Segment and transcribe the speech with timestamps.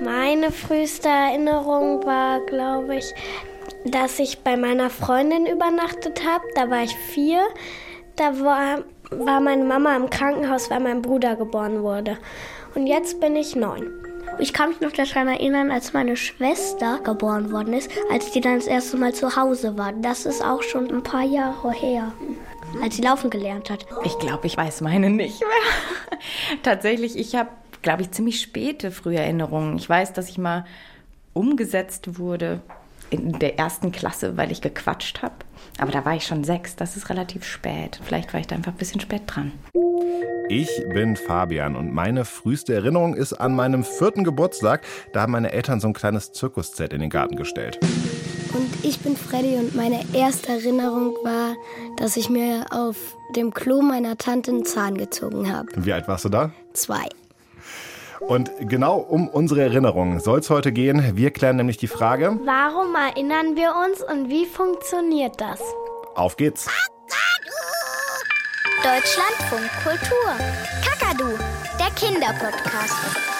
[0.00, 3.14] Meine früheste Erinnerung war, glaube ich,
[3.84, 6.44] dass ich bei meiner Freundin übernachtet habe.
[6.54, 7.40] Da war ich vier.
[8.16, 12.18] Da war, war meine Mama im Krankenhaus, weil mein Bruder geboren wurde.
[12.74, 13.90] Und jetzt bin ich neun.
[14.38, 18.56] Ich kann mich noch daran erinnern, als meine Schwester geboren worden ist, als die dann
[18.56, 19.92] das erste Mal zu Hause war.
[19.92, 22.12] Das ist auch schon ein paar Jahre her,
[22.82, 23.86] als sie laufen gelernt hat.
[24.04, 26.18] Ich glaube, ich weiß meine nicht mehr.
[26.62, 27.48] Tatsächlich, ich habe,
[27.86, 29.76] glaube ich, ziemlich späte frühe Erinnerungen.
[29.76, 30.64] Ich weiß, dass ich mal
[31.34, 32.60] umgesetzt wurde
[33.10, 35.36] in der ersten Klasse, weil ich gequatscht habe.
[35.78, 38.00] Aber da war ich schon sechs, das ist relativ spät.
[38.02, 39.52] Vielleicht war ich da einfach ein bisschen spät dran.
[40.48, 44.82] Ich bin Fabian und meine früheste Erinnerung ist an meinem vierten Geburtstag.
[45.12, 47.78] Da haben meine Eltern so ein kleines Zirkuszelt in den Garten gestellt.
[48.52, 51.54] Und ich bin Freddy und meine erste Erinnerung war,
[51.98, 52.96] dass ich mir auf
[53.36, 55.68] dem Klo meiner Tante einen Zahn gezogen habe.
[55.76, 56.50] Wie alt warst du da?
[56.72, 57.06] Zwei.
[58.20, 61.16] Und genau um unsere Erinnerungen soll es heute gehen.
[61.16, 65.60] Wir klären nämlich die Frage: Warum erinnern wir uns und wie funktioniert das?
[66.14, 66.66] Auf geht's!
[68.82, 70.30] Deutschlandfunk Kultur.
[70.84, 71.36] Kakadu,
[71.78, 73.35] der Kinderpodcast.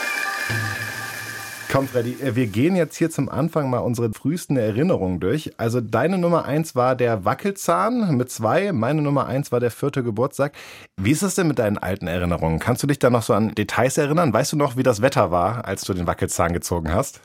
[1.70, 5.52] Komm, Freddy, äh, wir gehen jetzt hier zum Anfang mal unsere frühesten Erinnerungen durch.
[5.58, 10.04] Also deine Nummer eins war der Wackelzahn mit zwei, meine Nummer eins war der vierte
[10.04, 10.52] Geburtstag.
[10.96, 12.60] Wie ist es denn mit deinen alten Erinnerungen?
[12.60, 14.32] Kannst du dich da noch so an Details erinnern?
[14.32, 17.20] Weißt du noch, wie das Wetter war, als du den Wackelzahn gezogen hast?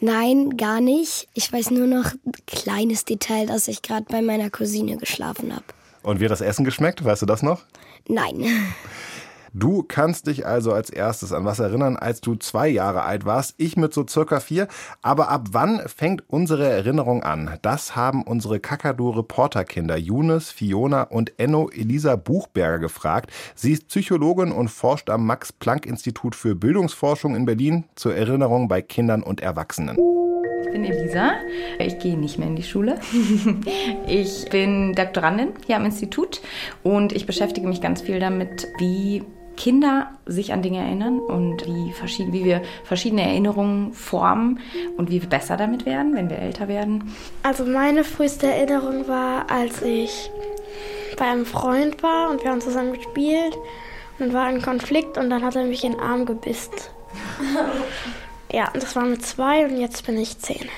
[0.00, 1.28] Nein, gar nicht.
[1.34, 5.64] Ich weiß nur noch ein kleines Detail, dass ich gerade bei meiner Cousine geschlafen habe.
[6.02, 7.04] Und wie hat das Essen geschmeckt?
[7.04, 7.62] Weißt du das noch?
[8.08, 8.44] Nein.
[9.58, 13.54] Du kannst dich also als erstes an was erinnern, als du zwei Jahre alt warst.
[13.56, 14.68] Ich mit so circa vier.
[15.00, 17.56] Aber ab wann fängt unsere Erinnerung an?
[17.62, 23.30] Das haben unsere Kakadu-Reporterkinder Younes, Fiona und Enno Elisa Buchberger gefragt.
[23.54, 29.22] Sie ist Psychologin und forscht am Max-Planck-Institut für Bildungsforschung in Berlin zur Erinnerung bei Kindern
[29.22, 29.96] und Erwachsenen.
[30.66, 31.32] Ich bin Elisa.
[31.78, 33.00] Ich gehe nicht mehr in die Schule.
[34.06, 36.42] Ich bin Doktorandin hier am Institut
[36.82, 39.24] und ich beschäftige mich ganz viel damit, wie
[39.56, 44.60] Kinder sich an Dinge erinnern und wie, verschieden, wie wir verschiedene Erinnerungen formen
[44.96, 47.12] und wie wir besser damit werden, wenn wir älter werden.
[47.42, 50.30] Also meine früheste Erinnerung war, als ich
[51.16, 53.56] bei einem Freund war und wir haben zusammen gespielt
[54.18, 56.72] und war ein Konflikt und dann hat er mich in den Arm gebissen.
[58.52, 60.68] Ja, das war mit zwei und jetzt bin ich zehn.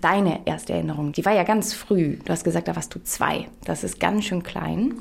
[0.00, 2.16] Deine erste Erinnerung, die war ja ganz früh.
[2.24, 3.46] Du hast gesagt, da warst du zwei.
[3.64, 4.94] Das ist ganz schön klein.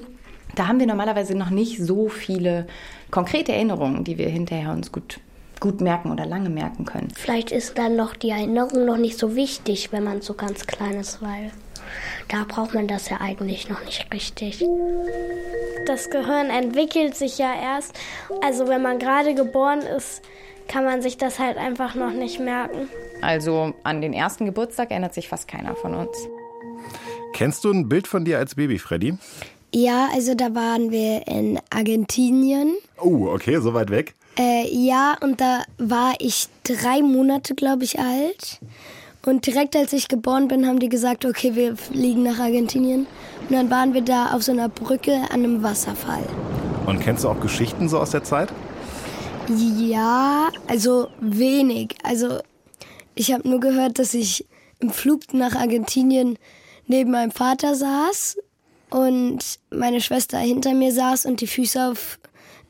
[0.56, 2.68] Da haben wir normalerweise noch nicht so viele
[3.12, 5.20] konkrete Erinnerungen, die wir hinterher uns gut,
[5.60, 7.10] gut merken oder lange merken können.
[7.16, 11.00] Vielleicht ist dann noch die Erinnerung noch nicht so wichtig, wenn man so ganz klein
[11.00, 11.52] ist, weil
[12.28, 14.64] da braucht man das ja eigentlich noch nicht richtig.
[15.86, 17.98] Das Gehirn entwickelt sich ja erst.
[18.44, 20.22] Also wenn man gerade geboren ist,
[20.68, 22.88] kann man sich das halt einfach noch nicht merken.
[23.22, 26.16] Also an den ersten Geburtstag erinnert sich fast keiner von uns.
[27.34, 29.18] Kennst du ein Bild von dir als Baby, Freddy?
[29.74, 32.76] Ja, also da waren wir in Argentinien.
[33.00, 34.16] Oh, okay, so weit weg.
[34.38, 38.60] Äh, ja, und da war ich drei Monate, glaube ich, alt.
[39.26, 43.06] Und direkt als ich geboren bin, haben die gesagt, okay, wir fliegen nach Argentinien.
[43.42, 46.24] Und dann waren wir da auf so einer Brücke an einem Wasserfall.
[46.88, 48.50] Und kennst du auch Geschichten so aus der Zeit?
[49.78, 51.96] Ja, also wenig.
[52.04, 52.40] Also
[53.14, 54.48] ich habe nur gehört, dass ich
[54.80, 56.40] im Flug nach Argentinien
[56.88, 58.38] neben meinem Vater saß
[58.90, 59.40] und
[59.72, 62.20] meine Schwester hinter mir saß und die Füße auf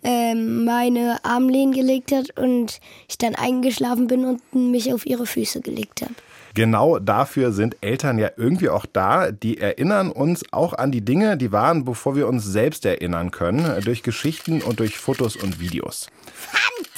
[0.03, 5.61] ähm, meine Armlehnen gelegt hat und ich dann eingeschlafen bin und mich auf ihre Füße
[5.61, 6.13] gelegt habe.
[6.55, 9.31] Genau dafür sind Eltern ja irgendwie auch da.
[9.31, 13.81] Die erinnern uns auch an die Dinge, die waren, bevor wir uns selbst erinnern können,
[13.83, 16.07] durch Geschichten und durch Fotos und Videos.
[16.33, 16.88] Fantastisch!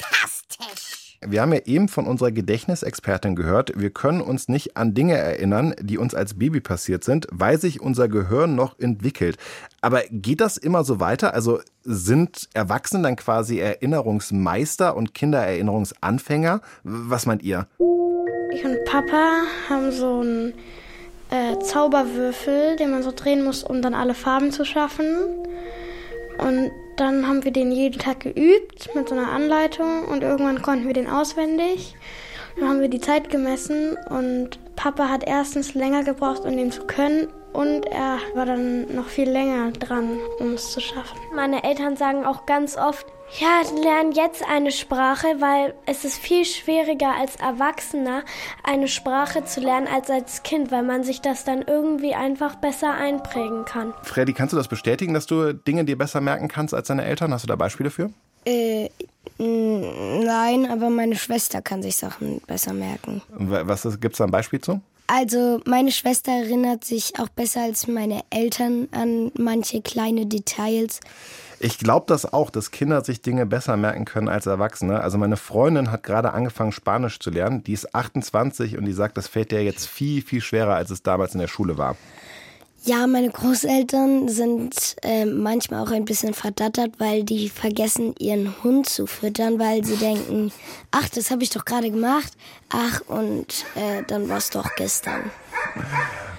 [1.23, 5.75] Wir haben ja eben von unserer Gedächtnisexpertin gehört, wir können uns nicht an Dinge erinnern,
[5.79, 9.37] die uns als Baby passiert sind, weil sich unser Gehirn noch entwickelt.
[9.81, 11.35] Aber geht das immer so weiter?
[11.35, 16.61] Also sind Erwachsene dann quasi Erinnerungsmeister und Kinder Erinnerungsanfänger?
[16.83, 17.67] Was meint ihr?
[18.51, 20.53] Ich und Papa haben so einen
[21.29, 25.05] äh, Zauberwürfel, den man so drehen muss, um dann alle Farben zu schaffen.
[26.39, 26.71] Und
[27.01, 30.93] dann haben wir den jeden Tag geübt mit so einer Anleitung und irgendwann konnten wir
[30.93, 31.95] den auswendig.
[32.59, 36.83] Dann haben wir die Zeit gemessen und Papa hat erstens länger gebraucht, um den zu
[36.83, 41.17] können und er war dann noch viel länger dran, um es zu schaffen.
[41.35, 43.07] Meine Eltern sagen auch ganz oft,
[43.39, 48.23] ja, lern jetzt eine Sprache, weil es ist viel schwieriger als Erwachsener
[48.63, 52.93] eine Sprache zu lernen als als Kind, weil man sich das dann irgendwie einfach besser
[52.93, 53.93] einprägen kann.
[54.03, 57.33] Freddy, kannst du das bestätigen, dass du Dinge dir besser merken kannst als deine Eltern?
[57.33, 58.09] Hast du da Beispiele für?
[58.45, 58.89] Äh,
[59.37, 63.21] nein, aber meine Schwester kann sich Sachen besser merken.
[63.29, 64.81] Was gibt es da ein Beispiel zu?
[65.07, 71.01] Also meine Schwester erinnert sich auch besser als meine Eltern an manche kleine Details.
[71.63, 74.99] Ich glaube das auch, dass Kinder sich Dinge besser merken können als Erwachsene.
[74.99, 77.63] Also meine Freundin hat gerade angefangen, Spanisch zu lernen.
[77.63, 81.03] Die ist 28 und die sagt, das fällt dir jetzt viel, viel schwerer, als es
[81.03, 81.95] damals in der Schule war.
[82.83, 88.89] Ja, meine Großeltern sind äh, manchmal auch ein bisschen verdattert, weil die vergessen, ihren Hund
[88.89, 90.51] zu füttern, weil sie denken,
[90.89, 92.33] ach, das habe ich doch gerade gemacht.
[92.69, 95.29] Ach, und äh, dann war es doch gestern.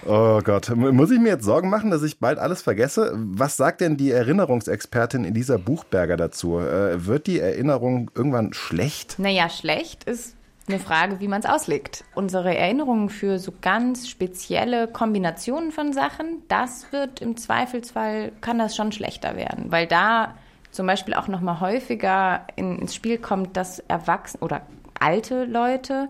[0.04, 3.12] Oh Gott, muss ich mir jetzt Sorgen machen, dass ich bald alles vergesse?
[3.14, 6.58] Was sagt denn die Erinnerungsexpertin Elisa Buchberger dazu?
[6.58, 9.18] Äh, wird die Erinnerung irgendwann schlecht?
[9.18, 10.34] Naja, schlecht ist
[10.66, 12.04] eine Frage, wie man es auslegt.
[12.14, 18.74] Unsere Erinnerungen für so ganz spezielle Kombinationen von Sachen, das wird im Zweifelsfall, kann das
[18.74, 20.34] schon schlechter werden, weil da
[20.70, 24.62] zum Beispiel auch noch mal häufiger in, ins Spiel kommt, dass Erwachsene oder
[24.98, 26.08] alte Leute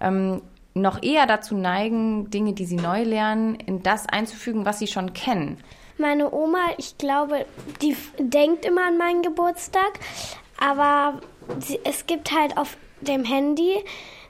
[0.00, 0.42] ähm,
[0.74, 5.12] noch eher dazu neigen, Dinge, die sie neu lernen, in das einzufügen, was sie schon
[5.12, 5.58] kennen.
[5.96, 7.46] Meine Oma, ich glaube,
[7.80, 10.00] die denkt immer an meinen Geburtstag,
[10.58, 11.20] aber
[11.84, 13.84] es gibt halt auf dem Handy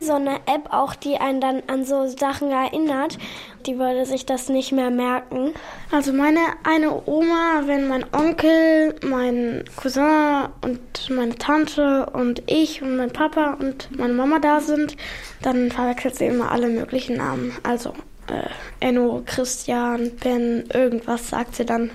[0.04, 3.18] so eine App auch, die einen dann an so Sachen erinnert.
[3.66, 5.52] Die würde sich das nicht mehr merken.
[5.90, 12.96] Also meine eine Oma, wenn mein Onkel, mein Cousin und meine Tante und ich und
[12.96, 14.96] mein Papa und meine Mama da sind,
[15.42, 17.52] dann verwechselt sie immer alle möglichen Namen.
[17.62, 17.94] Also
[18.28, 18.48] äh,
[18.80, 21.90] Enno, Christian, Ben, irgendwas sagt sie dann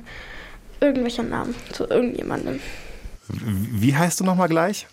[0.82, 2.60] irgendwelche Namen zu irgendjemandem.
[3.28, 4.88] Wie heißt du nochmal gleich?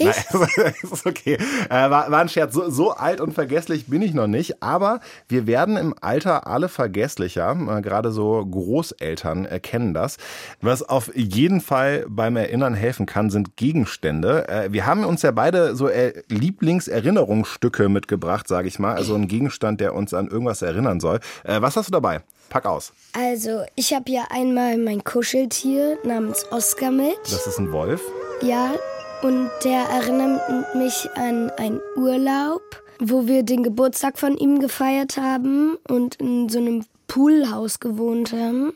[0.00, 0.16] Ich?
[0.32, 1.38] Nein, ist okay.
[1.68, 2.54] Äh, war, war ein Scherz.
[2.54, 4.62] So, so alt und vergesslich bin ich noch nicht.
[4.62, 7.52] Aber wir werden im Alter alle vergesslicher.
[7.52, 10.16] Äh, gerade so Großeltern erkennen das.
[10.60, 14.48] Was auf jeden Fall beim Erinnern helfen kann, sind Gegenstände.
[14.48, 18.94] Äh, wir haben uns ja beide so äh, Lieblingserinnerungsstücke mitgebracht, sage ich mal.
[18.94, 21.20] Also ein Gegenstand, der uns an irgendwas erinnern soll.
[21.44, 22.22] Was hast du dabei?
[22.50, 22.92] Pack aus.
[23.12, 27.16] Also, ich habe ja einmal mein Kuscheltier namens Oscar mit.
[27.24, 28.02] Das ist ein Wolf.
[28.42, 28.72] Ja,
[29.22, 32.62] und der erinnert mich an einen Urlaub,
[32.98, 38.72] wo wir den Geburtstag von ihm gefeiert haben und in so einem Poolhaus gewohnt haben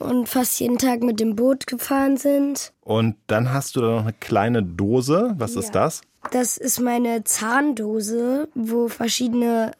[0.00, 2.72] und fast jeden Tag mit dem Boot gefahren sind.
[2.82, 5.34] Und dann hast du da noch eine kleine Dose.
[5.38, 6.02] Was ist das?
[6.30, 9.72] Das ist meine Zahndose, wo verschiedene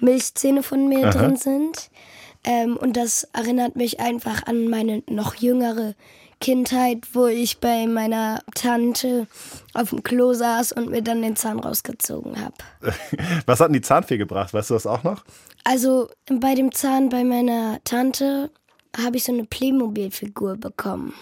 [0.00, 1.10] Milchzähne von mir Aha.
[1.10, 1.90] drin sind.
[2.44, 5.94] Ähm, und das erinnert mich einfach an meine noch jüngere
[6.40, 9.26] Kindheit, wo ich bei meiner Tante
[9.74, 12.54] auf dem Klo saß und mir dann den Zahn rausgezogen habe.
[13.46, 14.54] Was hat denn die Zahnfee gebracht?
[14.54, 15.24] Weißt du das auch noch?
[15.64, 18.50] Also bei dem Zahn bei meiner Tante
[18.96, 21.12] habe ich so eine Playmobil-Figur bekommen.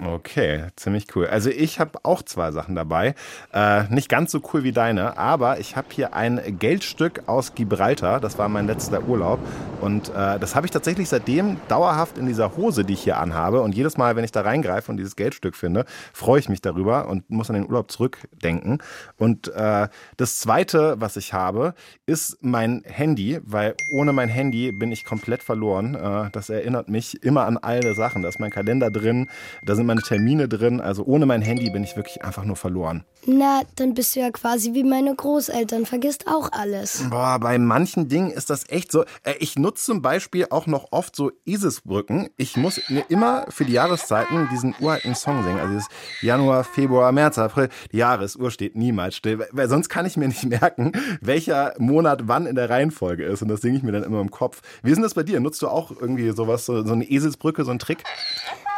[0.00, 1.26] Okay, ziemlich cool.
[1.26, 3.16] Also ich habe auch zwei Sachen dabei.
[3.52, 8.20] Äh, nicht ganz so cool wie deine, aber ich habe hier ein Geldstück aus Gibraltar.
[8.20, 9.40] Das war mein letzter Urlaub.
[9.80, 13.60] Und äh, das habe ich tatsächlich seitdem dauerhaft in dieser Hose, die ich hier anhabe.
[13.60, 17.08] Und jedes Mal, wenn ich da reingreife und dieses Geldstück finde, freue ich mich darüber
[17.08, 18.80] und muss an den Urlaub zurückdenken.
[19.16, 21.74] Und äh, das zweite, was ich habe,
[22.06, 25.96] ist mein Handy, weil ohne mein Handy bin ich komplett verloren.
[25.96, 28.22] Äh, das erinnert mich immer an alle Sachen.
[28.22, 29.28] Da ist mein Kalender drin,
[29.64, 30.80] da sind meine Termine drin.
[30.80, 33.04] Also ohne mein Handy bin ich wirklich einfach nur verloren.
[33.26, 37.04] Na, dann bist du ja quasi wie meine Großeltern, vergisst auch alles.
[37.10, 39.02] Boah, bei manchen Dingen ist das echt so.
[39.24, 42.28] Äh, Ich nutze zum Beispiel auch noch oft so Eselsbrücken.
[42.36, 45.58] Ich muss mir immer für die Jahreszeiten diesen uralten Song singen.
[45.58, 45.88] Also dieses
[46.22, 47.68] Januar, Februar, März, April.
[47.92, 52.46] Die Jahresuhr steht niemals still, weil sonst kann ich mir nicht merken, welcher Monat wann
[52.46, 53.42] in der Reihenfolge ist.
[53.42, 54.62] Und das singe ich mir dann immer im Kopf.
[54.82, 55.40] Wie ist denn das bei dir?
[55.40, 58.04] Nutzt du auch irgendwie sowas, so, so eine Eselsbrücke, so einen Trick?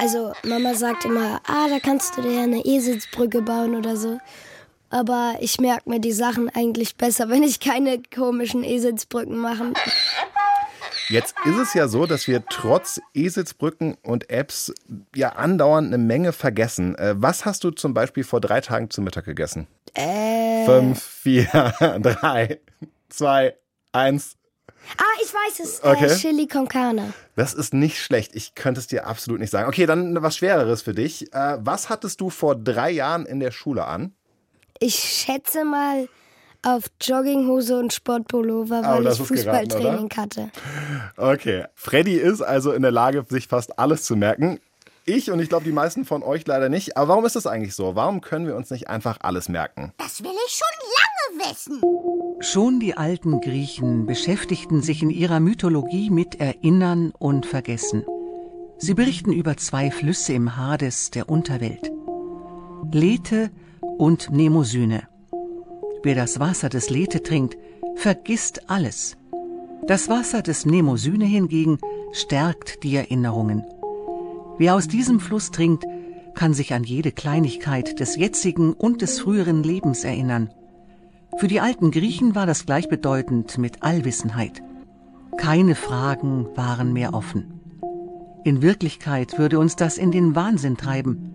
[0.00, 4.18] Also Mama sagt immer, ah, da kannst du dir eine Eselsbrücke bauen oder so.
[4.88, 9.74] Aber ich merke mir die Sachen eigentlich besser, wenn ich keine komischen Eselsbrücken mache.
[11.10, 14.72] Jetzt ist es ja so, dass wir trotz Eselsbrücken und Apps
[15.14, 16.94] ja andauernd eine Menge vergessen.
[16.94, 19.66] Äh, Was hast du zum Beispiel vor drei Tagen zu Mittag gegessen?
[19.92, 20.64] Äh.
[20.64, 21.44] Fünf, vier,
[22.00, 22.60] drei,
[23.10, 23.54] zwei,
[23.92, 24.36] eins.
[24.98, 25.82] Ah, ich weiß es.
[25.82, 26.06] Okay.
[26.06, 27.12] Äh, Chili con Carne.
[27.36, 28.34] Das ist nicht schlecht.
[28.34, 29.68] Ich könnte es dir absolut nicht sagen.
[29.68, 31.32] Okay, dann was Schwereres für dich.
[31.32, 34.14] Äh, Was hattest du vor drei Jahren in der Schule an?
[34.78, 36.08] Ich schätze mal
[36.62, 40.50] auf Jogginghose und Sportpullover, Aber weil ich ist geraten, Fußballtraining hatte.
[41.16, 41.64] Okay.
[41.74, 44.60] Freddy ist also in der Lage, sich fast alles zu merken.
[45.06, 46.96] Ich und ich glaube die meisten von euch leider nicht.
[46.96, 47.94] Aber warum ist das eigentlich so?
[47.96, 49.92] Warum können wir uns nicht einfach alles merken?
[49.98, 50.99] Das will ich schon lange
[51.38, 51.80] wissen.
[52.40, 58.04] Schon die alten Griechen beschäftigten sich in ihrer Mythologie mit Erinnern und Vergessen.
[58.78, 61.92] Sie berichten über zwei Flüsse im Hades der Unterwelt.
[62.92, 63.50] Lethe
[63.98, 65.02] und Mnemosyne.
[66.02, 67.58] Wer das Wasser des Lethe trinkt,
[67.96, 69.18] vergisst alles.
[69.86, 71.78] Das Wasser des Mnemosyne hingegen
[72.12, 73.64] stärkt die Erinnerungen.
[74.58, 75.84] Wer aus diesem Fluss trinkt,
[76.34, 80.50] kann sich an jede Kleinigkeit des jetzigen und des früheren Lebens erinnern.
[81.40, 84.62] Für die alten Griechen war das gleichbedeutend mit Allwissenheit.
[85.38, 87.58] Keine Fragen waren mehr offen.
[88.44, 91.34] In Wirklichkeit würde uns das in den Wahnsinn treiben.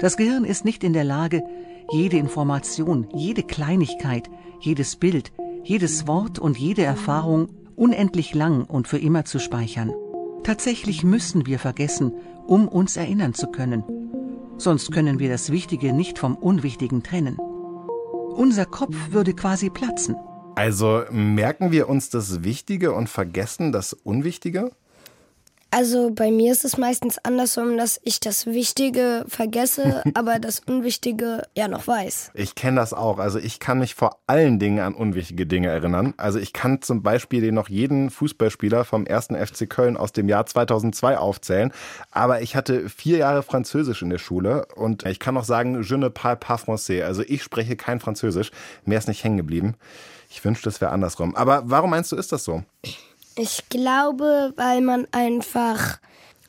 [0.00, 1.44] Das Gehirn ist nicht in der Lage,
[1.92, 5.30] jede Information, jede Kleinigkeit, jedes Bild,
[5.62, 9.92] jedes Wort und jede Erfahrung unendlich lang und für immer zu speichern.
[10.42, 12.12] Tatsächlich müssen wir vergessen,
[12.48, 13.84] um uns erinnern zu können.
[14.56, 17.38] Sonst können wir das Wichtige nicht vom Unwichtigen trennen.
[18.36, 20.14] Unser Kopf würde quasi platzen.
[20.56, 24.72] Also merken wir uns das Wichtige und vergessen das Unwichtige?
[25.70, 31.42] Also bei mir ist es meistens andersrum, dass ich das Wichtige vergesse, aber das Unwichtige
[31.56, 32.30] ja noch weiß.
[32.34, 33.18] Ich kenne das auch.
[33.18, 36.14] Also ich kann mich vor allen Dingen an unwichtige Dinge erinnern.
[36.16, 40.28] Also ich kann zum Beispiel den noch jeden Fußballspieler vom ersten FC Köln aus dem
[40.28, 41.72] Jahr 2002 aufzählen.
[42.10, 45.96] Aber ich hatte vier Jahre Französisch in der Schule und ich kann noch sagen, je
[45.96, 47.02] ne parle pas français.
[47.02, 48.50] Also ich spreche kein Französisch.
[48.84, 49.74] Mehr ist nicht hängen geblieben.
[50.30, 51.34] Ich wünschte, es wäre andersrum.
[51.36, 52.62] Aber warum meinst du, ist das so?
[53.38, 55.98] Ich glaube, weil man einfach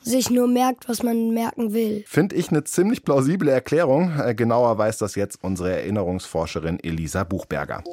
[0.01, 2.05] sich nur merkt, was man merken will.
[2.07, 4.13] Finde ich eine ziemlich plausible Erklärung.
[4.17, 7.83] Äh, genauer weiß das jetzt unsere Erinnerungsforscherin Elisa Buchberger.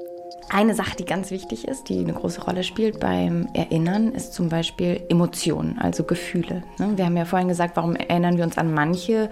[0.49, 4.49] Eine Sache, die ganz wichtig ist, die eine große Rolle spielt beim Erinnern, ist zum
[4.49, 6.63] Beispiel Emotionen, also Gefühle.
[6.79, 6.93] Ne?
[6.95, 9.29] Wir haben ja vorhin gesagt, warum erinnern wir uns an manche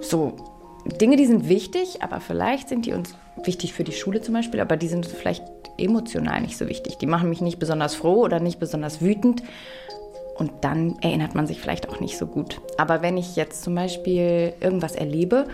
[0.00, 4.34] so Dinge, die sind wichtig, aber vielleicht sind die uns wichtig für die Schule zum
[4.34, 5.44] Beispiel, aber die sind vielleicht
[5.78, 6.98] emotional nicht so wichtig.
[6.98, 9.42] Die machen mich nicht besonders froh oder nicht besonders wütend.
[10.36, 12.60] Und dann erinnert man sich vielleicht auch nicht so gut.
[12.78, 15.46] Aber wenn ich jetzt zum Beispiel irgendwas erlebe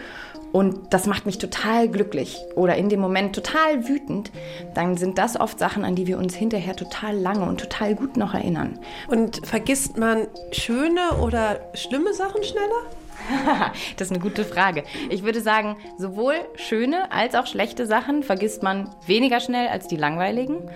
[0.53, 4.31] und das macht mich total glücklich oder in dem Moment total wütend,
[4.75, 8.17] dann sind das oft Sachen, an die wir uns hinterher total lange und total gut
[8.17, 8.79] noch erinnern.
[9.09, 12.83] Und vergisst man schöne oder schlimme Sachen schneller?
[13.97, 14.85] das ist eine gute Frage.
[15.11, 19.97] Ich würde sagen, sowohl schöne als auch schlechte Sachen vergisst man weniger schnell als die
[19.97, 20.71] langweiligen.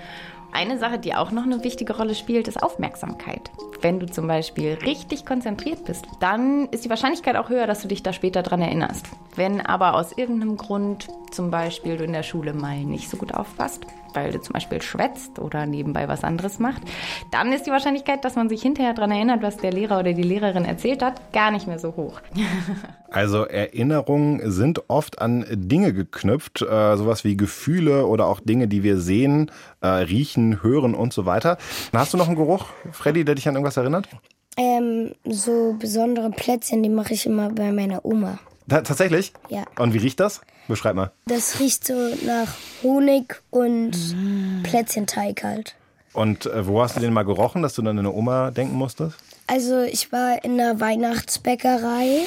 [0.53, 3.51] Eine Sache, die auch noch eine wichtige Rolle spielt, ist Aufmerksamkeit.
[3.83, 7.89] Wenn du zum Beispiel richtig konzentriert bist, dann ist die Wahrscheinlichkeit auch höher, dass du
[7.89, 9.07] dich da später dran erinnerst.
[9.37, 13.33] Wenn aber aus irgendeinem Grund zum Beispiel du in der Schule mal nicht so gut
[13.33, 16.83] aufpasst, weil du zum Beispiel schwätzt oder nebenbei was anderes macht,
[17.31, 20.23] dann ist die Wahrscheinlichkeit, dass man sich hinterher daran erinnert, was der Lehrer oder die
[20.23, 22.21] Lehrerin erzählt hat, gar nicht mehr so hoch.
[23.13, 28.85] Also Erinnerungen sind oft an Dinge geknüpft, äh, sowas wie Gefühle oder auch Dinge, die
[28.85, 31.59] wir sehen, äh, riechen, hören und so weiter.
[31.93, 34.09] Hast du noch einen Geruch, Freddy, der dich an irgendwas erinnert?
[34.57, 38.39] Ähm, so besondere Plätzchen, die mache ich immer bei meiner Oma.
[38.69, 39.33] Ta tatsächlich?
[39.49, 39.65] Ja.
[39.79, 40.41] Und wie riecht das?
[40.69, 41.11] Beschreib mal.
[41.27, 44.63] Das riecht so nach Honig und mm.
[44.63, 45.75] Plätzchenteig halt.
[46.13, 48.77] Und äh, wo hast du den mal gerochen, dass du dann an deine Oma denken
[48.77, 49.17] musstest?
[49.47, 52.25] Also ich war in einer Weihnachtsbäckerei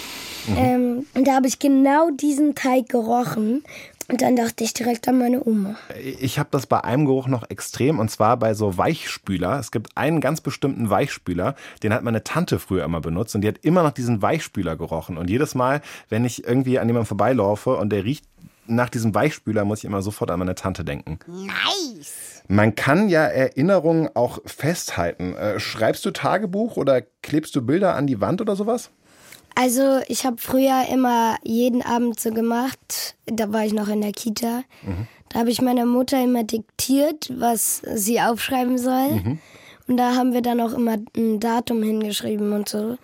[0.48, 0.58] mhm.
[0.58, 3.64] ähm, und da habe ich genau diesen Teig gerochen
[4.10, 5.76] und dann dachte ich direkt an meine Oma.
[6.20, 9.60] Ich habe das bei einem Geruch noch extrem und zwar bei so Weichspüler.
[9.60, 13.48] Es gibt einen ganz bestimmten Weichspüler, den hat meine Tante früher immer benutzt und die
[13.48, 15.18] hat immer noch diesen Weichspüler gerochen.
[15.18, 18.26] Und jedes Mal, wenn ich irgendwie an jemandem vorbeilaufe und der riecht
[18.66, 21.20] nach diesem Weichspüler, muss ich immer sofort an meine Tante denken.
[21.28, 22.44] Nice.
[22.48, 25.36] Man kann ja Erinnerungen auch festhalten.
[25.36, 28.90] Äh, schreibst du Tagebuch oder klebst du Bilder an die Wand oder sowas?
[29.56, 34.12] Also ich habe früher immer jeden Abend so gemacht, da war ich noch in der
[34.12, 34.64] Kita.
[34.82, 35.08] Mhm.
[35.30, 39.12] Da habe ich meiner Mutter immer diktiert, was sie aufschreiben soll.
[39.12, 39.40] Mhm.
[39.88, 42.98] Und da haben wir dann auch immer ein Datum hingeschrieben und so.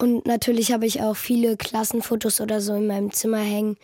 [0.00, 3.76] Und natürlich habe ich auch viele Klassenfotos oder so in meinem Zimmer hängen,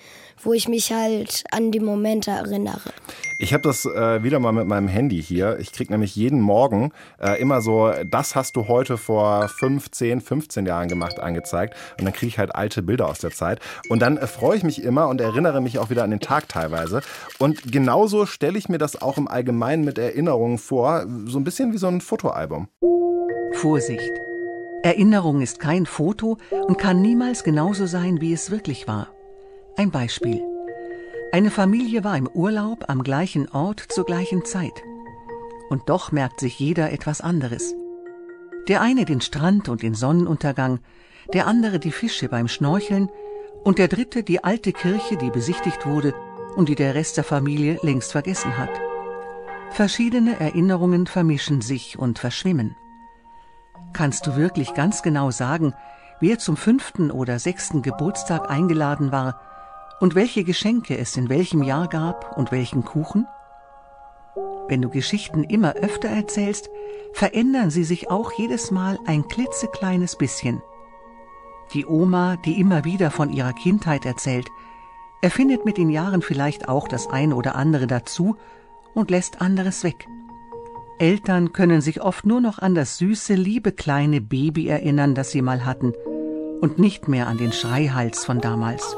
[0.43, 2.91] wo ich mich halt an die Momente erinnere.
[3.39, 5.59] Ich habe das äh, wieder mal mit meinem Handy hier.
[5.59, 10.65] Ich kriege nämlich jeden Morgen äh, immer so, das hast du heute vor 15, 15
[10.65, 11.75] Jahren gemacht, angezeigt.
[11.99, 13.61] Und dann kriege ich halt alte Bilder aus der Zeit.
[13.91, 16.49] Und dann äh, freue ich mich immer und erinnere mich auch wieder an den Tag
[16.49, 17.03] teilweise.
[17.39, 21.05] Und genauso stelle ich mir das auch im Allgemeinen mit Erinnerungen vor.
[21.27, 22.69] So ein bisschen wie so ein Fotoalbum.
[23.53, 24.13] Vorsicht!
[24.83, 29.09] Erinnerung ist kein Foto und kann niemals genauso sein, wie es wirklich war.
[29.77, 30.43] Ein Beispiel.
[31.33, 34.83] Eine Familie war im Urlaub am gleichen Ort zur gleichen Zeit.
[35.69, 37.75] Und doch merkt sich jeder etwas anderes.
[38.69, 40.79] Der eine den Strand und den Sonnenuntergang,
[41.33, 43.11] der andere die Fische beim Schnorcheln
[43.65, 46.15] und der dritte die alte Kirche, die besichtigt wurde
[46.55, 48.71] und die der Rest der Familie längst vergessen hat.
[49.71, 52.77] Verschiedene Erinnerungen vermischen sich und verschwimmen.
[53.97, 55.73] Kannst du wirklich ganz genau sagen,
[56.21, 59.41] wer zum fünften oder sechsten Geburtstag eingeladen war
[60.01, 63.27] und welche Geschenke es in welchem Jahr gab und welchen Kuchen?
[64.69, 66.69] Wenn du Geschichten immer öfter erzählst,
[67.15, 70.61] verändern sie sich auch jedes Mal ein klitzekleines bisschen.
[71.73, 74.51] Die Oma, die immer wieder von ihrer Kindheit erzählt,
[75.23, 78.37] erfindet mit den Jahren vielleicht auch das eine oder andere dazu
[78.93, 80.07] und lässt anderes weg.
[80.99, 85.43] Eltern können sich oft nur noch an das süße, liebe kleine Baby erinnern, das sie
[85.43, 85.93] mal hatten,
[86.63, 88.97] und nicht mehr an den Schreihals von damals.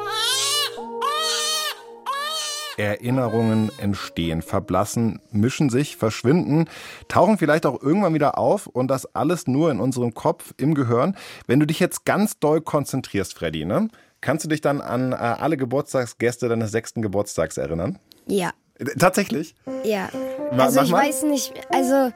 [2.76, 6.66] Erinnerungen entstehen, verblassen, mischen sich, verschwinden,
[7.08, 11.16] tauchen vielleicht auch irgendwann wieder auf und das alles nur in unserem Kopf, im Gehirn.
[11.48, 13.88] Wenn du dich jetzt ganz doll konzentrierst, Freddy, ne?
[14.20, 17.98] Kannst du dich dann an äh, alle Geburtstagsgäste deines sechsten Geburtstags erinnern?
[18.26, 18.52] Ja.
[18.99, 19.54] Tatsächlich?
[19.85, 20.08] Ja.
[20.52, 22.12] Ma- Also ich weiß nicht, also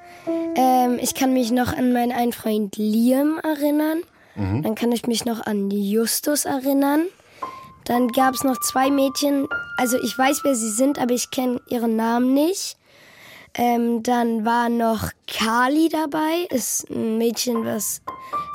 [0.54, 3.98] ähm, ich kann mich noch an meinen einen Freund Liam erinnern.
[4.36, 4.62] Mhm.
[4.62, 7.06] Dann kann ich mich noch an Justus erinnern.
[7.84, 11.60] Dann gab es noch zwei Mädchen, also ich weiß, wer sie sind, aber ich kenne
[11.68, 12.76] ihren Namen nicht.
[13.54, 18.00] Ähm, dann war noch Kali dabei, ist ein Mädchen, was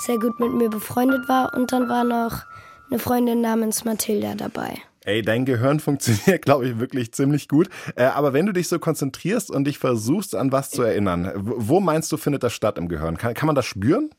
[0.06, 1.54] sehr gut mit mir befreundet war.
[1.54, 2.44] Und dann war noch
[2.90, 4.78] eine Freundin namens Mathilda dabei.
[5.08, 7.70] Ey, dein Gehirn funktioniert, glaube ich, wirklich ziemlich gut.
[7.96, 11.80] Äh, aber wenn du dich so konzentrierst und dich versuchst, an was zu erinnern, wo
[11.80, 13.18] meinst du, findet das statt im Gehirn?
[13.18, 14.10] Kann, kann man das spüren?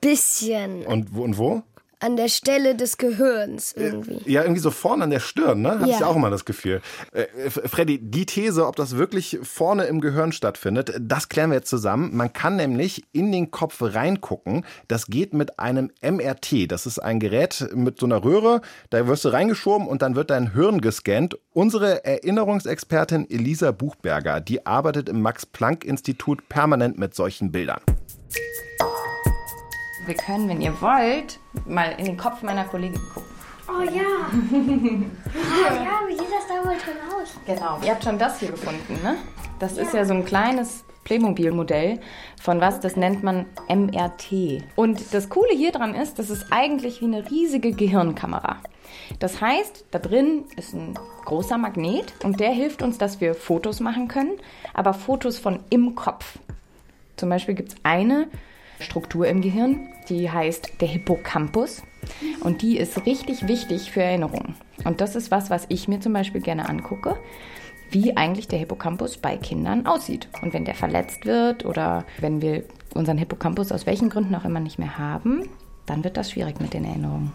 [0.00, 1.22] Bisschen Und wo?
[1.22, 1.62] Und wo?
[2.00, 4.20] An der Stelle des Gehirns irgendwie.
[4.30, 5.78] Ja, irgendwie so vorne an der Stirn, ne?
[5.80, 6.06] Habe ich Ja.
[6.06, 6.80] auch immer das Gefühl.
[7.12, 11.68] Äh, Freddy, die These, ob das wirklich vorne im Gehirn stattfindet, das klären wir jetzt
[11.70, 12.16] zusammen.
[12.16, 14.64] Man kann nämlich in den Kopf reingucken.
[14.88, 16.66] Das geht mit einem MRT.
[16.66, 18.60] Das ist ein Gerät mit so einer Röhre.
[18.88, 21.38] Da wirst du reingeschoben und dann wird dein Hirn gescannt.
[21.52, 27.80] Unsere Erinnerungsexpertin Elisa Buchberger, die arbeitet im Max-Planck-Institut permanent mit solchen Bildern.
[30.06, 33.30] Wir können, wenn ihr wollt, mal in den Kopf meiner Kollegin gucken.
[33.68, 33.90] Oh ja.
[34.02, 37.38] ah, ja, wie sieht das da wohl drin aus?
[37.46, 37.78] Genau.
[37.84, 39.16] Ihr habt schon das hier gefunden, ne?
[39.58, 42.00] Das ist ja so ein kleines Playmobil-Modell
[42.40, 44.64] von was, das nennt man MRT.
[44.74, 48.56] Und das Coole hier dran ist, das ist eigentlich wie eine riesige Gehirnkamera.
[49.18, 53.80] Das heißt, da drin ist ein großer Magnet und der hilft uns, dass wir Fotos
[53.80, 54.38] machen können,
[54.74, 56.38] aber Fotos von im Kopf.
[57.16, 58.28] Zum Beispiel gibt es eine
[58.80, 61.82] Struktur im Gehirn, die heißt der Hippocampus.
[62.40, 64.54] Und die ist richtig wichtig für Erinnerungen.
[64.84, 67.16] Und das ist was, was ich mir zum Beispiel gerne angucke,
[67.90, 70.28] wie eigentlich der Hippocampus bei Kindern aussieht.
[70.42, 72.64] Und wenn der verletzt wird oder wenn wir
[72.94, 75.48] unseren Hippocampus aus welchen Gründen auch immer nicht mehr haben,
[75.86, 77.32] dann wird das schwierig mit den Erinnerungen.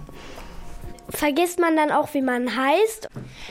[1.09, 3.09] Vergisst man dann auch, wie man heißt?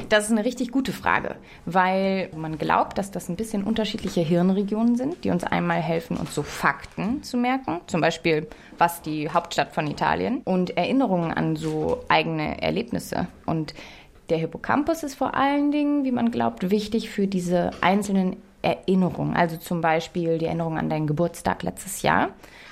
[0.09, 1.37] Das ist eine richtig gute Frage,
[1.67, 6.35] weil man glaubt, dass das ein bisschen unterschiedliche Hirnregionen sind, die uns einmal helfen, uns
[6.35, 12.05] so Fakten zu merken, zum Beispiel was die Hauptstadt von Italien und Erinnerungen an so
[12.09, 13.29] eigene Erlebnisse.
[13.47, 13.75] Und
[14.31, 19.37] der Hippocampus ist vor allen Dingen, wie man glaubt, wichtig für diese einzelnen Erinnerungen.
[19.37, 22.31] Also zum Beispiel die Erinnerung an deinen Geburtstag letztes Jahr.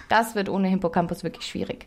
[0.08, 1.86] Das wird ohne Hippocampus wirklich schwierig.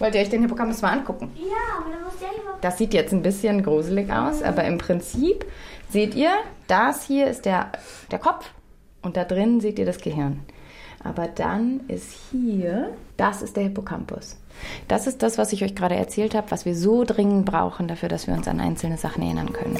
[0.00, 1.30] Wollt ihr euch den Hippocampus mal angucken?
[1.36, 4.78] Ja, aber dann muss der hier Das sieht jetzt ein bisschen gruselig aus, aber im
[4.78, 5.44] Prinzip
[5.90, 6.32] seht ihr,
[6.66, 7.70] das hier ist der,
[8.10, 8.50] der Kopf
[9.02, 10.40] und da drin seht ihr das Gehirn.
[11.04, 14.38] Aber dann ist hier, das ist der Hippocampus.
[14.88, 18.08] Das ist das, was ich euch gerade erzählt habe, was wir so dringend brauchen dafür,
[18.08, 19.78] dass wir uns an einzelne Sachen erinnern können.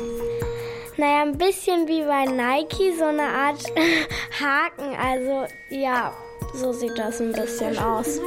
[0.98, 3.64] Naja, ein bisschen wie bei Nike, so eine Art
[4.38, 4.94] Haken.
[5.02, 6.12] Also, ja,
[6.54, 8.20] so sieht das ein bisschen aus.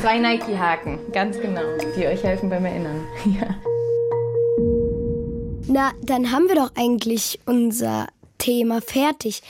[0.00, 1.62] Zwei Nike-Haken, ganz genau,
[1.96, 3.06] die euch helfen beim Erinnern.
[3.26, 3.54] Ja.
[5.68, 8.06] Na, dann haben wir doch eigentlich unser
[8.38, 9.42] Thema fertig.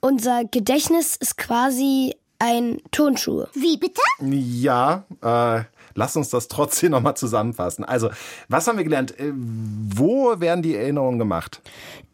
[0.00, 3.46] Unser Gedächtnis ist quasi ein Turnschuh.
[3.54, 4.00] Wie bitte?
[4.20, 5.64] Ja, äh,
[6.00, 7.84] lass uns das trotzdem nochmal zusammenfassen.
[7.84, 8.08] Also,
[8.48, 9.18] was haben wir gelernt?
[9.20, 11.60] Äh, Wo werden die Erinnerungen gemacht?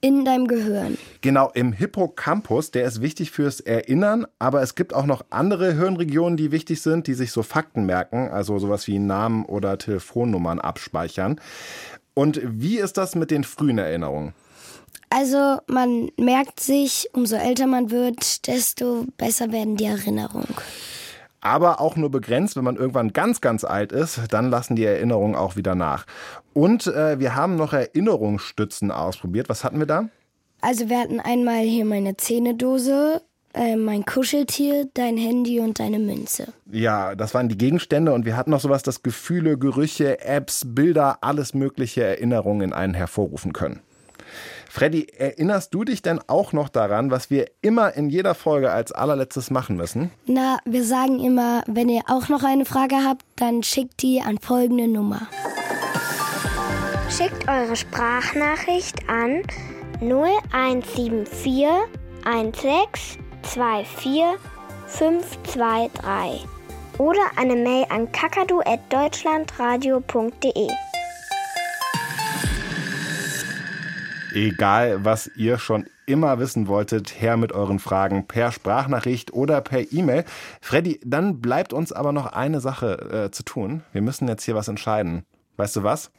[0.01, 0.99] In deinem Gehirn.
[1.20, 6.37] Genau, im Hippocampus, der ist wichtig fürs Erinnern, aber es gibt auch noch andere Hirnregionen,
[6.37, 11.40] die wichtig sind, die sich so Fakten merken, also sowas wie Namen oder Telefonnummern abspeichern.
[12.12, 14.35] Und wie ist das mit den frühen Erinnerungen?
[15.11, 20.55] Also man merkt sich, umso älter man wird, desto besser werden die Erinnerungen.
[21.40, 22.57] Aber auch nur begrenzt.
[22.57, 26.07] Wenn man irgendwann ganz, ganz alt ist, dann lassen die Erinnerungen auch wieder nach.
[26.53, 29.49] Und äh, wir haben noch Erinnerungsstützen ausprobiert.
[29.49, 30.09] Was hatten wir da?
[30.61, 33.22] Also wir hatten einmal hier meine Zähnedose,
[33.53, 36.53] äh, mein Kuscheltier, dein Handy und deine Münze.
[36.70, 41.18] Ja, das waren die Gegenstände und wir hatten noch sowas, das Gefühle, Gerüche, Apps, Bilder,
[41.22, 43.81] alles mögliche Erinnerungen in einen hervorrufen können.
[44.77, 48.93] Freddy, erinnerst du dich denn auch noch daran, was wir immer in jeder Folge als
[48.93, 50.11] allerletztes machen müssen?
[50.27, 54.37] Na, wir sagen immer, wenn ihr auch noch eine Frage habt, dann schickt die an
[54.37, 55.29] folgende Nummer.
[57.09, 59.41] Schickt eure Sprachnachricht an
[60.03, 61.69] 0174
[62.27, 64.25] 1624
[64.89, 66.47] 523
[66.99, 70.69] oder eine Mail an kakadu@deutschlandradio.de.
[74.37, 79.90] Egal, was ihr schon immer wissen wolltet, her mit euren Fragen per Sprachnachricht oder per
[79.90, 80.27] E-Mail.
[80.61, 83.83] Freddy, dann bleibt uns aber noch eine Sache äh, zu tun.
[83.92, 85.25] Wir müssen jetzt hier was entscheiden.
[85.57, 86.11] Weißt du was?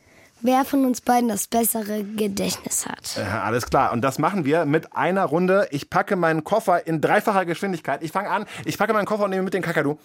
[0.42, 3.18] Wer von uns beiden das bessere Gedächtnis hat.
[3.18, 3.92] Äh, alles klar.
[3.92, 5.68] Und das machen wir mit einer Runde.
[5.72, 8.04] Ich packe meinen Koffer in dreifacher Geschwindigkeit.
[8.04, 8.46] Ich fange an.
[8.66, 9.98] Ich packe meinen Koffer und nehme mit den Kakadu.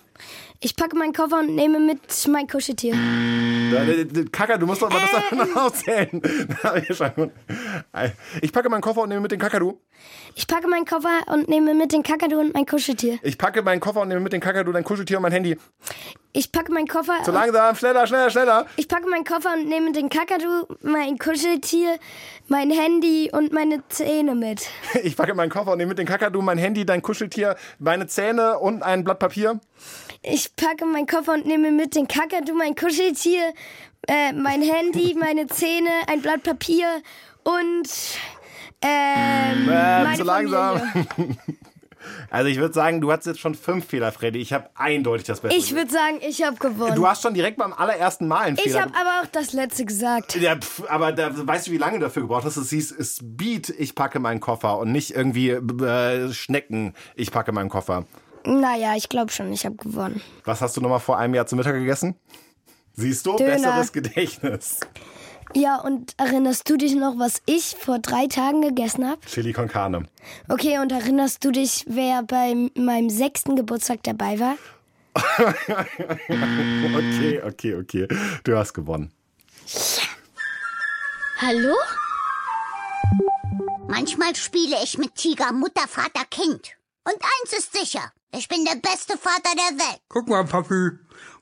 [0.61, 2.95] Ich packe meinen Koffer und nehme mit mein Kuscheltier.
[2.95, 5.39] Äh, Kakadu, du musst doch mal das Ähm.
[5.39, 6.23] noch aufzählen.
[8.41, 9.79] Ich packe meinen Koffer und nehme mit den Kakadu.
[10.35, 13.19] Ich packe meinen Koffer und nehme mit den Kakadu und mein Kuscheltier.
[13.23, 15.59] Ich packe meinen Koffer und nehme mit den Kakadu dein Kuscheltier und mein Handy.
[16.35, 17.23] Ich packe meinen Koffer.
[17.25, 18.67] Zu langsam, schneller, schneller, schneller.
[18.77, 21.99] Ich packe meinen Koffer und nehme den Kakadu, mein Kuscheltier,
[22.49, 24.67] mein Handy und meine Zähne mit.
[25.03, 28.59] Ich packe meinen Koffer und nehme mit den Kakadu mein Handy, dein Kuscheltier, meine Zähne
[28.59, 29.61] und ein Blatt Papier.
[30.23, 33.53] Ich packe meinen Koffer und nehme mit den Kakadu, mein Kuscheltier,
[34.09, 36.87] äh, mein Handy, meine Zähne, ein Blatt Papier
[37.45, 37.89] und
[38.81, 40.81] ähm, Äh, meine zu langsam.
[42.31, 44.41] Also ich würde sagen, du hattest jetzt schon fünf Fehler, Freddy.
[44.41, 45.57] Ich habe eindeutig das Beste.
[45.59, 46.95] Ich würde sagen, ich habe gewonnen.
[46.95, 48.83] du hast schon direkt beim allerersten Mal einen ich Fehler.
[48.83, 50.37] habe aber auch das letzte gesagt.
[50.37, 52.57] ja, pf, aber da, weißt du, wie lange du dafür gebraucht hast?
[52.57, 57.69] Es hieß Speed, ich packe meinen Koffer und nicht irgendwie äh, Schnecken, ich packe meinen
[57.69, 58.05] Koffer.
[58.45, 60.21] Naja, ich glaube schon, ich habe gewonnen.
[60.45, 62.17] Was hast du nochmal vor einem Jahr zu Mittag gegessen?
[62.95, 63.53] Siehst du, Döner.
[63.53, 64.81] besseres Gedächtnis.
[65.55, 69.21] Ja, und erinnerst du dich noch, was ich vor drei Tagen gegessen habe?
[69.27, 70.05] Chili con carne.
[70.49, 74.57] Okay, und erinnerst du dich, wer bei meinem sechsten Geburtstag dabei war?
[76.29, 78.09] Okay, okay, okay.
[78.45, 79.13] Du hast gewonnen.
[81.39, 81.75] Hallo?
[83.89, 86.73] Manchmal spiele ich mit Tiger Mutter, Vater, Kind.
[87.05, 90.01] Und eins ist sicher, ich bin der beste Vater der Welt.
[90.09, 90.93] Guck mal, Papi,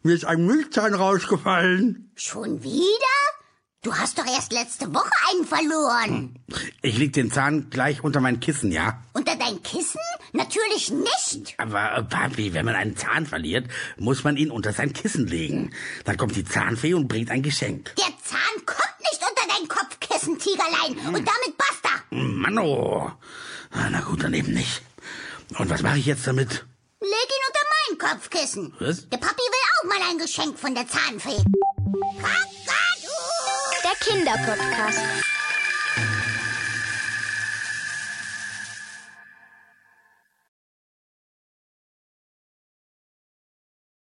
[0.02, 2.10] mir ist ein Milchzahn rausgefallen.
[2.16, 3.19] Schon wieder?
[3.82, 6.38] Du hast doch erst letzte Woche einen verloren.
[6.82, 9.02] Ich leg den Zahn gleich unter mein Kissen, ja?
[9.14, 9.98] Unter dein Kissen?
[10.34, 11.54] Natürlich nicht.
[11.58, 15.72] Aber äh, Papi, wenn man einen Zahn verliert, muss man ihn unter sein Kissen legen.
[16.04, 17.94] Dann kommt die Zahnfee und bringt ein Geschenk.
[17.96, 20.98] Der Zahn kommt nicht unter dein Kopfkissen, Tigerlein.
[21.16, 21.88] Und damit basta.
[22.10, 23.12] Manno.
[23.70, 24.82] Ah, Na gut, dann eben nicht.
[25.56, 26.66] Und was mache ich jetzt damit?
[27.00, 28.74] Leg ihn unter mein Kopfkissen.
[28.78, 29.08] Was?
[29.08, 31.42] Der Papi will auch mal ein Geschenk von der Zahnfee.
[32.20, 32.59] Kakadu!
[34.00, 35.39] Der Kinderpodcast.